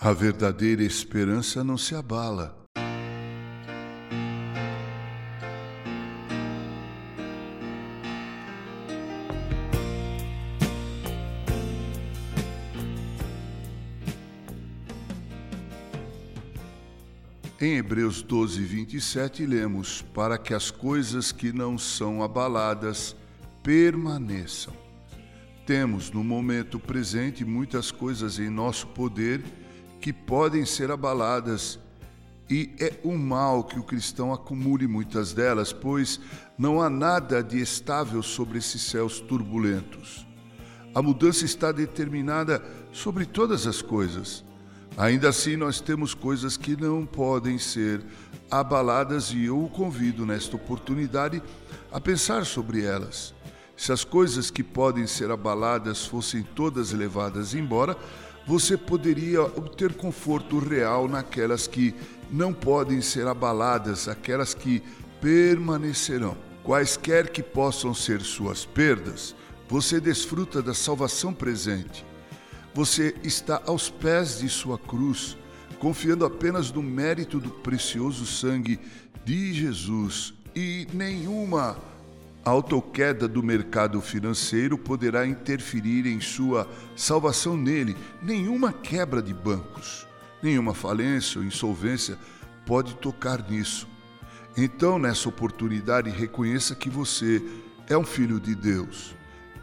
A 0.00 0.12
verdadeira 0.12 0.84
esperança 0.84 1.64
não 1.64 1.76
se 1.76 1.92
abala. 1.92 2.56
Em 17.60 17.78
Hebreus 17.78 18.22
12, 18.22 18.62
27, 18.62 19.44
lemos: 19.44 20.00
Para 20.14 20.38
que 20.38 20.54
as 20.54 20.70
coisas 20.70 21.32
que 21.32 21.52
não 21.52 21.76
são 21.76 22.22
abaladas 22.22 23.16
permaneçam. 23.64 24.72
Temos 25.66 26.12
no 26.12 26.22
momento 26.22 26.78
presente 26.78 27.44
muitas 27.44 27.90
coisas 27.90 28.38
em 28.38 28.48
nosso 28.48 28.86
poder 28.86 29.42
que 30.00 30.12
podem 30.12 30.64
ser 30.64 30.90
abaladas, 30.90 31.78
e 32.50 32.74
é 32.80 32.94
um 33.04 33.16
mal 33.16 33.64
que 33.64 33.78
o 33.78 33.82
cristão 33.82 34.32
acumule 34.32 34.86
muitas 34.86 35.32
delas, 35.32 35.72
pois 35.72 36.18
não 36.56 36.80
há 36.80 36.88
nada 36.88 37.42
de 37.42 37.60
estável 37.60 38.22
sobre 38.22 38.58
esses 38.58 38.82
céus 38.82 39.20
turbulentos. 39.20 40.26
A 40.94 41.02
mudança 41.02 41.44
está 41.44 41.70
determinada 41.70 42.64
sobre 42.90 43.26
todas 43.26 43.66
as 43.66 43.82
coisas. 43.82 44.44
Ainda 44.96 45.28
assim, 45.28 45.56
nós 45.56 45.80
temos 45.80 46.14
coisas 46.14 46.56
que 46.56 46.74
não 46.74 47.04
podem 47.04 47.58
ser 47.58 48.02
abaladas 48.50 49.30
e 49.30 49.44
eu 49.44 49.62
o 49.62 49.68
convido 49.68 50.24
nesta 50.24 50.56
oportunidade 50.56 51.42
a 51.92 52.00
pensar 52.00 52.44
sobre 52.44 52.82
elas. 52.82 53.34
Se 53.76 53.92
as 53.92 54.02
coisas 54.02 54.50
que 54.50 54.64
podem 54.64 55.06
ser 55.06 55.30
abaladas 55.30 56.04
fossem 56.04 56.42
todas 56.42 56.90
levadas 56.90 57.54
embora, 57.54 57.96
você 58.48 58.78
poderia 58.78 59.42
obter 59.42 59.92
conforto 59.92 60.58
real 60.58 61.06
naquelas 61.06 61.66
que 61.66 61.94
não 62.30 62.50
podem 62.50 63.02
ser 63.02 63.26
abaladas, 63.26 64.08
aquelas 64.08 64.54
que 64.54 64.82
permanecerão. 65.20 66.34
Quaisquer 66.64 67.28
que 67.28 67.42
possam 67.42 67.92
ser 67.92 68.22
suas 68.22 68.64
perdas, 68.64 69.36
você 69.68 70.00
desfruta 70.00 70.62
da 70.62 70.72
salvação 70.72 71.34
presente. 71.34 72.06
Você 72.72 73.14
está 73.22 73.60
aos 73.66 73.90
pés 73.90 74.38
de 74.38 74.48
sua 74.48 74.78
cruz, 74.78 75.36
confiando 75.78 76.24
apenas 76.24 76.72
no 76.72 76.82
mérito 76.82 77.38
do 77.38 77.50
precioso 77.50 78.24
sangue 78.24 78.80
de 79.26 79.52
Jesus 79.52 80.32
e 80.56 80.86
nenhuma 80.94 81.76
a 82.48 82.50
autoqueda 82.50 83.28
do 83.28 83.42
mercado 83.42 84.00
financeiro 84.00 84.78
poderá 84.78 85.26
interferir 85.26 86.06
em 86.06 86.18
sua 86.18 86.66
salvação 86.96 87.58
nele. 87.58 87.94
Nenhuma 88.22 88.72
quebra 88.72 89.20
de 89.20 89.34
bancos, 89.34 90.06
nenhuma 90.42 90.72
falência 90.72 91.40
ou 91.40 91.46
insolvência 91.46 92.16
pode 92.64 92.94
tocar 92.94 93.46
nisso. 93.50 93.86
Então, 94.56 94.98
nessa 94.98 95.28
oportunidade, 95.28 96.08
reconheça 96.08 96.74
que 96.74 96.88
você 96.88 97.42
é 97.86 97.98
um 97.98 98.04
filho 98.04 98.40
de 98.40 98.54
Deus. 98.54 99.14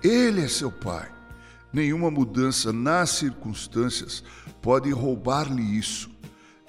Ele 0.04 0.42
é 0.42 0.48
seu 0.48 0.72
pai. 0.72 1.12
Nenhuma 1.74 2.12
mudança 2.12 2.72
nas 2.72 3.10
circunstâncias 3.10 4.24
pode 4.62 4.92
roubar-lhe 4.92 5.76
isso. 5.76 6.15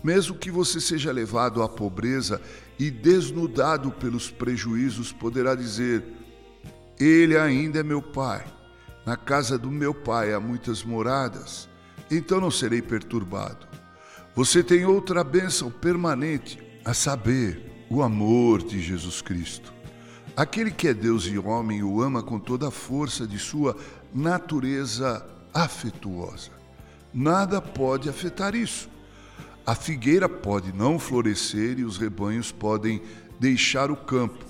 Mesmo 0.02 0.36
que 0.36 0.50
você 0.50 0.80
seja 0.80 1.10
levado 1.10 1.62
à 1.62 1.68
pobreza 1.68 2.40
e 2.78 2.90
desnudado 2.90 3.90
pelos 3.90 4.30
prejuízos, 4.30 5.12
poderá 5.12 5.54
dizer: 5.54 6.04
Ele 6.98 7.36
ainda 7.36 7.80
é 7.80 7.82
meu 7.82 8.02
pai. 8.02 8.44
Na 9.04 9.16
casa 9.16 9.56
do 9.56 9.70
meu 9.70 9.94
pai 9.94 10.32
há 10.32 10.40
muitas 10.40 10.82
moradas, 10.82 11.68
então 12.10 12.40
não 12.40 12.50
serei 12.50 12.82
perturbado. 12.82 13.66
Você 14.34 14.62
tem 14.62 14.84
outra 14.84 15.22
bênção 15.24 15.70
permanente, 15.70 16.58
a 16.84 16.92
saber, 16.92 17.86
o 17.88 18.02
amor 18.02 18.62
de 18.62 18.80
Jesus 18.80 19.22
Cristo. 19.22 19.72
Aquele 20.36 20.70
que 20.70 20.88
é 20.88 20.94
Deus 20.94 21.24
e 21.24 21.38
homem 21.38 21.82
o 21.82 22.02
ama 22.02 22.22
com 22.22 22.38
toda 22.38 22.68
a 22.68 22.70
força 22.70 23.26
de 23.26 23.38
sua 23.38 23.76
natureza 24.12 25.24
afetuosa. 25.54 26.50
Nada 27.14 27.62
pode 27.62 28.08
afetar 28.08 28.54
isso. 28.54 28.90
A 29.66 29.74
figueira 29.74 30.28
pode 30.28 30.72
não 30.72 30.96
florescer 30.96 31.80
e 31.80 31.84
os 31.84 31.98
rebanhos 31.98 32.52
podem 32.52 33.02
deixar 33.40 33.90
o 33.90 33.96
campo. 33.96 34.44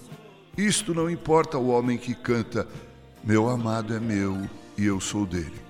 Isto 0.59 0.93
não 0.93 1.09
importa 1.09 1.56
ao 1.56 1.69
homem 1.69 1.97
que 1.97 2.15
canta: 2.15 2.69
Meu 3.25 3.49
amado 3.49 3.94
é 3.94 3.99
meu 3.99 4.47
e 4.77 4.84
eu 4.84 5.00
sou 5.00 5.25
dele. 5.25 5.65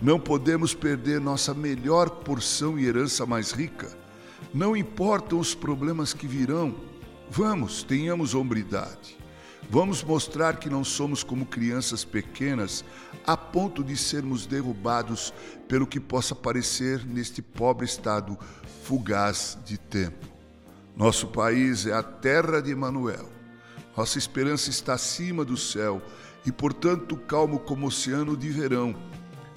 Não 0.00 0.20
podemos 0.20 0.74
perder 0.74 1.20
nossa 1.20 1.52
melhor 1.52 2.08
porção 2.08 2.78
e 2.78 2.86
herança 2.86 3.26
mais 3.26 3.50
rica. 3.50 3.90
Não 4.52 4.76
importam 4.76 5.40
os 5.40 5.56
problemas 5.56 6.14
que 6.14 6.28
virão. 6.28 6.76
Vamos, 7.28 7.82
tenhamos 7.82 8.32
hombridade. 8.32 9.16
Vamos 9.70 10.02
mostrar 10.04 10.58
que 10.58 10.70
não 10.70 10.84
somos 10.84 11.22
como 11.22 11.46
crianças 11.46 12.04
pequenas 12.04 12.84
a 13.26 13.36
ponto 13.36 13.82
de 13.82 13.96
sermos 13.96 14.46
derrubados 14.46 15.32
pelo 15.66 15.86
que 15.86 15.98
possa 15.98 16.34
parecer 16.34 17.04
neste 17.06 17.42
pobre 17.42 17.86
estado 17.86 18.38
fugaz 18.84 19.58
de 19.64 19.78
tempo. 19.78 20.26
Nosso 20.96 21.26
país 21.28 21.86
é 21.86 21.92
a 21.92 22.02
terra 22.02 22.60
de 22.60 22.70
Emanuel. 22.70 23.28
Nossa 23.96 24.18
esperança 24.18 24.70
está 24.70 24.94
acima 24.94 25.44
do 25.44 25.56
céu 25.56 26.02
e, 26.44 26.52
portanto, 26.52 27.16
calmo 27.16 27.58
como 27.58 27.86
oceano 27.86 28.36
de 28.36 28.50
verão. 28.50 28.94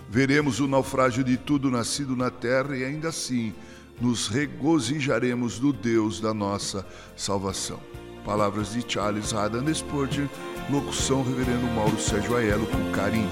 Veremos 0.09 0.59
o 0.59 0.67
naufrágio 0.67 1.23
de 1.23 1.37
tudo 1.37 1.69
nascido 1.69 2.15
na 2.15 2.31
terra 2.31 2.75
e 2.77 2.83
ainda 2.85 3.09
assim 3.09 3.53
nos 3.99 4.27
regozijaremos 4.27 5.59
do 5.59 5.73
Deus 5.73 6.21
da 6.21 6.33
nossa 6.33 6.85
salvação. 7.15 7.79
Palavras 8.27 8.73
de 8.73 8.83
Charles 8.85 9.33
Haddon 9.33 9.73
Spurgeon, 9.73 10.27
locução 10.69 11.23
Reverendo 11.23 11.65
Mauro 11.73 11.97
Sérgio 11.97 12.35
Aiello 12.35 12.67
com 12.67 12.91
carinho. 12.91 13.29